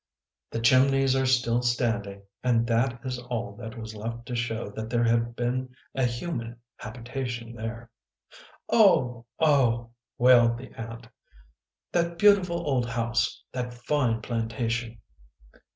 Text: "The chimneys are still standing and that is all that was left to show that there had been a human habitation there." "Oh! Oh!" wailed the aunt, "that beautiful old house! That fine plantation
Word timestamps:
"The 0.51 0.59
chimneys 0.59 1.15
are 1.15 1.27
still 1.27 1.61
standing 1.61 2.23
and 2.43 2.65
that 2.65 2.99
is 3.05 3.19
all 3.19 3.55
that 3.57 3.77
was 3.77 3.93
left 3.93 4.25
to 4.25 4.35
show 4.35 4.71
that 4.71 4.89
there 4.89 5.03
had 5.03 5.35
been 5.35 5.75
a 5.93 6.05
human 6.05 6.59
habitation 6.77 7.53
there." 7.53 7.91
"Oh! 8.67 9.27
Oh!" 9.39 9.91
wailed 10.17 10.57
the 10.57 10.73
aunt, 10.73 11.07
"that 11.91 12.17
beautiful 12.17 12.65
old 12.67 12.87
house! 12.89 13.43
That 13.51 13.75
fine 13.75 14.23
plantation 14.23 14.97